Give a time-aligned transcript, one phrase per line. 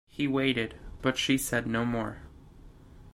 [0.09, 2.21] He waited, but she said no more.